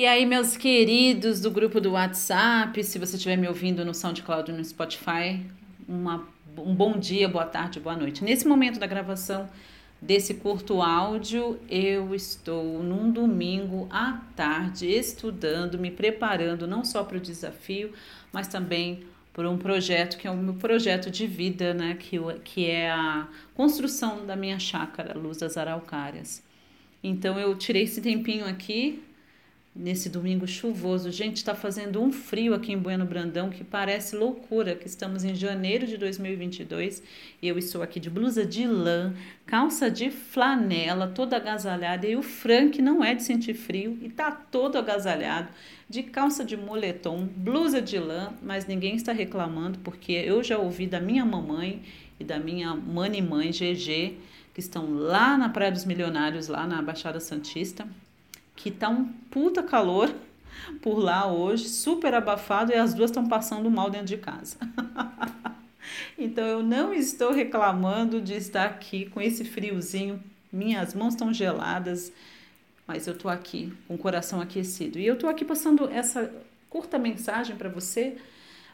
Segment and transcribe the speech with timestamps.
[0.00, 4.50] E aí, meus queridos do grupo do WhatsApp, se você estiver me ouvindo no SoundCloud
[4.50, 5.44] no Spotify,
[5.86, 6.26] uma,
[6.56, 8.24] um bom dia, boa tarde, boa noite.
[8.24, 9.46] Nesse momento da gravação
[10.00, 17.18] desse curto áudio, eu estou num domingo à tarde estudando, me preparando não só para
[17.18, 17.92] o desafio,
[18.32, 19.04] mas também
[19.34, 23.28] por um projeto que é o meu projeto de vida, né, que, que é a
[23.52, 26.42] construção da minha chácara Luz das Araucárias.
[27.04, 29.02] Então eu tirei esse tempinho aqui
[29.74, 31.10] nesse domingo chuvoso.
[31.10, 35.34] Gente, está fazendo um frio aqui em Bueno Brandão que parece loucura, que estamos em
[35.34, 37.02] janeiro de 2022
[37.40, 39.14] e eu estou aqui de blusa de lã,
[39.46, 44.30] calça de flanela, toda agasalhada e o Frank não é de sentir frio e tá
[44.30, 45.48] todo agasalhado,
[45.88, 50.86] de calça de moletom, blusa de lã, mas ninguém está reclamando porque eu já ouvi
[50.86, 51.82] da minha mamãe
[52.18, 54.18] e da minha mãe e mãe GG
[54.52, 57.86] que estão lá na Praia dos Milionários, lá na Baixada Santista,
[58.60, 60.14] que tá um puta calor
[60.82, 64.58] por lá hoje, super abafado, e as duas estão passando mal dentro de casa.
[66.18, 72.12] então eu não estou reclamando de estar aqui com esse friozinho, minhas mãos estão geladas,
[72.86, 74.98] mas eu tô aqui com o coração aquecido.
[74.98, 76.30] E eu tô aqui passando essa
[76.68, 78.18] curta mensagem para você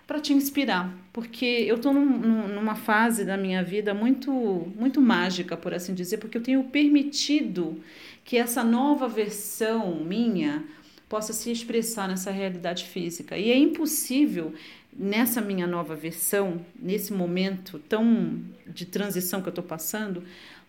[0.06, 4.32] para te inspirar, porque eu estou num, numa fase da minha vida muito,
[4.76, 7.82] muito mágica, por assim dizer, porque eu tenho permitido
[8.24, 10.64] que essa nova versão minha
[11.08, 13.36] possa se expressar nessa realidade física.
[13.36, 14.54] E é impossível
[14.96, 20.22] nessa minha nova versão, nesse momento tão de transição que eu estou passando,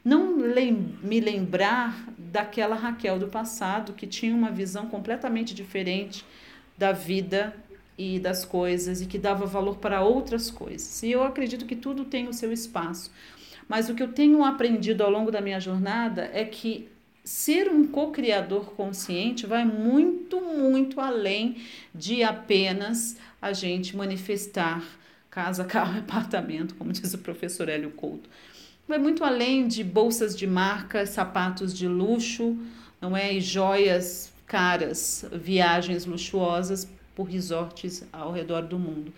[0.03, 6.25] não lem me lembrar daquela Raquel do passado que tinha uma visão completamente diferente
[6.77, 7.55] da vida
[7.97, 11.01] e das coisas e que dava valor para outras coisas.
[11.01, 13.11] E eu acredito que tudo tem o seu espaço.
[13.67, 16.87] Mas o que eu tenho aprendido ao longo da minha jornada é que
[17.23, 21.57] ser um co-criador consciente vai muito, muito além
[21.93, 24.81] de apenas a gente manifestar
[25.29, 28.29] casa, carro, apartamento, como diz o professor Hélio Couto.
[28.87, 32.57] Vai muito além de bolsas de marca, sapatos de luxo,
[33.01, 33.33] não é?
[33.33, 39.11] E joias caras, viagens luxuosas por resorts ao redor do mundo.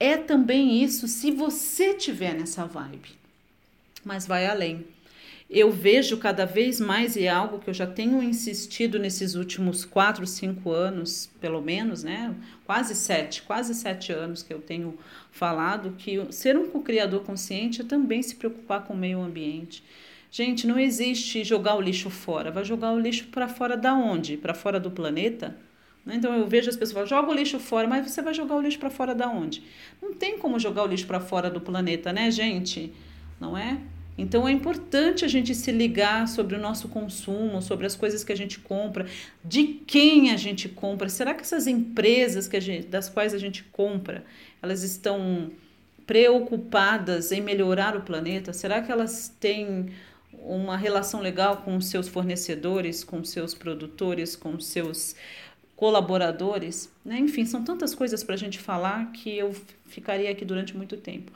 [0.00, 3.10] É também isso se você tiver nessa vibe,
[4.04, 4.84] mas vai além.
[5.48, 9.84] Eu vejo cada vez mais, e é algo que eu já tenho insistido nesses últimos
[9.84, 12.34] quatro, cinco anos, pelo menos, né?
[12.66, 14.98] Quase sete, quase sete anos que eu tenho
[15.30, 19.84] falado, que ser um co-criador consciente é também se preocupar com o meio ambiente.
[20.28, 22.50] Gente, não existe jogar o lixo fora.
[22.50, 24.36] Vai jogar o lixo para fora da onde?
[24.36, 25.56] Para fora do planeta?
[26.04, 26.16] Né?
[26.16, 28.60] Então eu vejo as pessoas falam, joga o lixo fora, mas você vai jogar o
[28.60, 29.62] lixo para fora da onde?
[30.02, 32.92] Não tem como jogar o lixo para fora do planeta, né, gente?
[33.40, 33.78] Não é?
[34.16, 38.32] Então é importante a gente se ligar sobre o nosso consumo, sobre as coisas que
[38.32, 39.06] a gente compra,
[39.44, 41.08] de quem a gente compra.
[41.08, 44.24] Será que essas empresas que gente, das quais a gente compra,
[44.62, 45.50] elas estão
[46.06, 48.52] preocupadas em melhorar o planeta?
[48.52, 49.86] Será que elas têm
[50.32, 55.16] uma relação legal com os seus fornecedores, com seus produtores, com seus
[55.76, 57.18] colaboradores, né?
[57.18, 59.54] Enfim, são tantas coisas para a gente falar que eu
[59.86, 61.32] ficaria aqui durante muito tempo.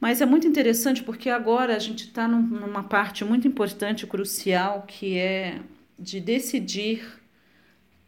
[0.00, 5.16] Mas é muito interessante porque agora a gente está numa parte muito importante, crucial, que
[5.16, 5.60] é
[5.98, 7.02] de decidir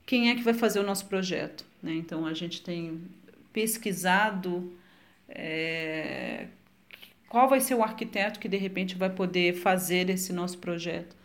[0.05, 1.65] quem é que vai fazer o nosso projeto.
[1.83, 1.95] Né?
[1.95, 3.01] Então a gente tem
[3.53, 4.73] pesquisado
[5.29, 6.49] é,
[7.29, 11.17] qual vai ser o arquiteto que de repente vai poder fazer esse nosso projeto.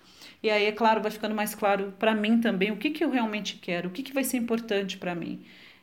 [0.44, 3.12] E aí, é claro, vai ficando mais claro para mim também o que, que eu
[3.12, 5.41] realmente quero, o que, que vai ser importante para mim.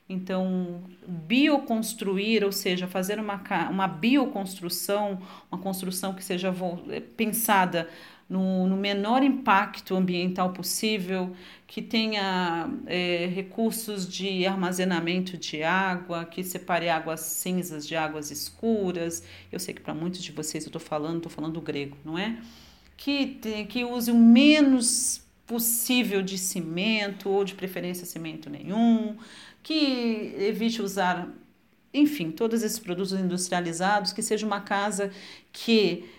[0.09, 5.21] Então, bioconstruir, ou seja, fazer uma, uma bioconstrução,
[5.53, 6.53] uma construção que seja
[6.91, 7.89] eh, pensada
[8.29, 11.35] no, no menor impacto ambiental possível,
[11.67, 19.23] que tenha é, recursos de armazenamento de água, que separe águas cinzas de águas escuras.
[19.51, 22.39] Eu sei que para muitos de vocês eu estou falando, estou falando grego, não é?
[22.99, 29.17] Que, que use o menos possível de cimento, ou de preferência cimento nenhum,
[29.63, 31.29] que evite usar,
[31.95, 35.11] enfim, todos esses produtos industrializados, que seja uma casa
[35.53, 36.11] que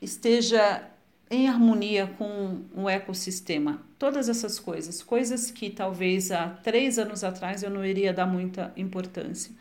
[0.00, 0.90] esteja
[1.30, 3.82] em harmonia com o ecossistema.
[3.98, 8.72] Todas essas coisas, coisas que talvez há três anos atrás eu não iria dar muita
[8.76, 9.54] importância,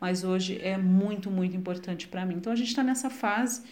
[0.00, 2.36] mas hoje é muito, muito importante para mim.
[2.36, 3.62] Então a gente está nessa fase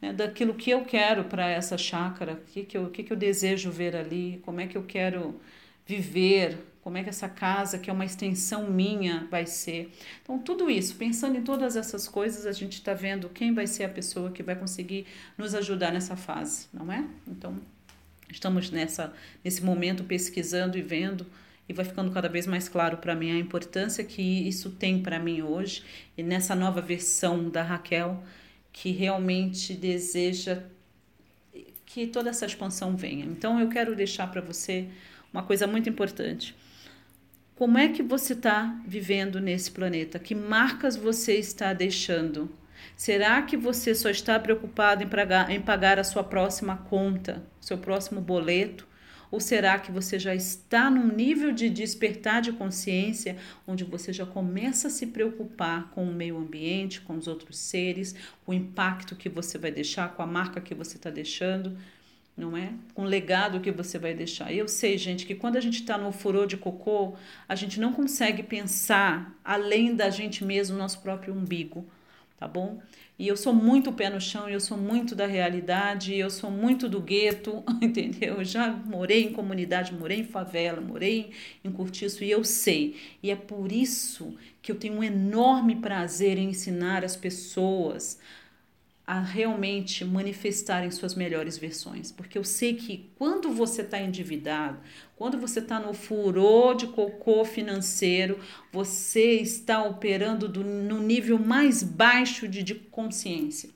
[0.00, 3.16] né, daquilo que eu quero para essa chácara, o que, que, eu, que, que eu
[3.16, 5.40] desejo ver ali, como é que eu quero
[5.86, 9.92] viver, como é que essa casa, que é uma extensão minha, vai ser.
[10.22, 13.84] Então, tudo isso, pensando em todas essas coisas, a gente está vendo quem vai ser
[13.84, 15.06] a pessoa que vai conseguir
[15.36, 17.04] nos ajudar nessa fase, não é?
[17.28, 17.56] Então,
[18.30, 19.12] Estamos nessa
[19.44, 21.26] nesse momento pesquisando e vendo
[21.68, 25.18] e vai ficando cada vez mais claro para mim a importância que isso tem para
[25.18, 25.84] mim hoje
[26.16, 28.22] e nessa nova versão da Raquel
[28.72, 30.62] que realmente deseja
[31.84, 33.24] que toda essa expansão venha.
[33.24, 34.88] Então eu quero deixar para você
[35.32, 36.54] uma coisa muito importante.
[37.56, 40.18] Como é que você está vivendo nesse planeta?
[40.18, 42.50] Que marcas você está deixando?
[42.96, 47.76] Será que você só está preocupado em pagar, em pagar a sua próxima conta, seu
[47.76, 48.86] próximo boleto?
[49.30, 53.36] Ou será que você já está num nível de despertar de consciência
[53.66, 58.14] onde você já começa a se preocupar com o meio ambiente, com os outros seres,
[58.44, 61.76] com o impacto que você vai deixar, com a marca que você está deixando?
[62.36, 62.72] não é?
[62.94, 64.50] Com o legado que você vai deixar.
[64.50, 67.14] Eu sei, gente, que quando a gente está no furor de cocô,
[67.46, 71.86] a gente não consegue pensar além da gente mesmo, nosso próprio umbigo
[72.40, 72.80] tá bom?
[73.18, 76.88] E eu sou muito pé no chão, eu sou muito da realidade, eu sou muito
[76.88, 78.36] do gueto, entendeu?
[78.36, 81.32] Eu já morei em comunidade, morei em favela, morei
[81.62, 82.96] em cortiço e eu sei.
[83.22, 88.18] E é por isso que eu tenho um enorme prazer em ensinar as pessoas
[89.10, 92.12] a realmente manifestarem suas melhores versões.
[92.12, 94.78] Porque eu sei que quando você está endividado,
[95.16, 98.38] quando você está no furor de cocô financeiro,
[98.72, 103.70] você está operando do, no nível mais baixo de, de consciência.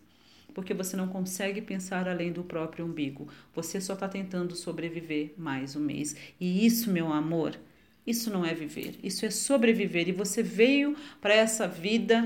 [0.54, 3.26] Porque você não consegue pensar além do próprio umbigo.
[3.56, 6.14] Você só está tentando sobreviver mais um mês.
[6.38, 7.58] E isso, meu amor,
[8.06, 10.08] isso não é viver, isso é sobreviver.
[10.08, 12.24] E você veio para essa vida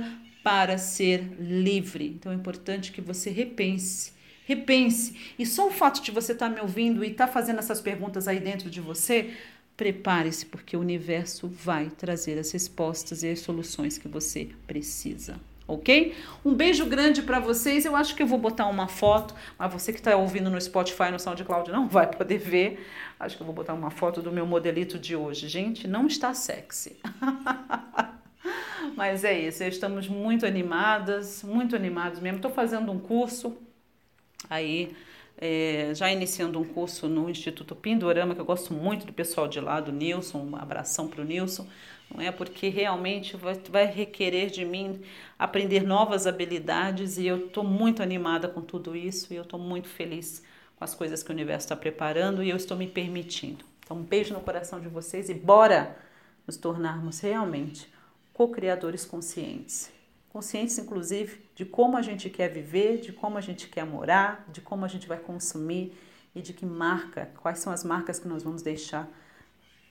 [0.48, 2.06] para ser livre.
[2.06, 4.14] Então é importante que você repense.
[4.46, 5.34] Repense.
[5.38, 7.82] E só o fato de você estar tá me ouvindo e estar tá fazendo essas
[7.82, 9.34] perguntas aí dentro de você,
[9.76, 15.38] prepare-se, porque o universo vai trazer as respostas e as soluções que você precisa.
[15.66, 16.16] Ok?
[16.42, 17.84] Um beijo grande para vocês.
[17.84, 21.10] Eu acho que eu vou botar uma foto, mas você que está ouvindo no Spotify,
[21.12, 22.88] no SoundCloud, não vai poder ver.
[23.20, 25.46] Acho que eu vou botar uma foto do meu modelito de hoje.
[25.46, 26.96] Gente, não está sexy.
[28.96, 32.38] Mas é isso, estamos muito animadas, muito animados mesmo.
[32.38, 33.56] Estou fazendo um curso
[34.48, 34.94] aí,
[35.36, 39.60] é, já iniciando um curso no Instituto Pindorama, que eu gosto muito do pessoal de
[39.60, 41.66] lá, do Nilson, um abração para o Nilson,
[42.12, 42.32] não é?
[42.32, 45.00] Porque realmente vai, vai requerer de mim
[45.38, 49.88] aprender novas habilidades e eu estou muito animada com tudo isso e eu estou muito
[49.88, 50.42] feliz
[50.76, 53.64] com as coisas que o universo está preparando e eu estou me permitindo.
[53.84, 55.96] Então, um beijo no coração de vocês e bora
[56.46, 57.88] nos tornarmos realmente
[58.38, 59.90] co-criadores conscientes.
[60.28, 64.60] Conscientes, inclusive, de como a gente quer viver, de como a gente quer morar, de
[64.60, 65.92] como a gente vai consumir
[66.36, 69.10] e de que marca, quais são as marcas que nós vamos deixar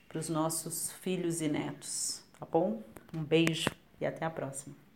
[0.08, 2.82] para os nossos filhos e netos, tá bom?
[3.14, 4.87] Um beijo e até a próxima.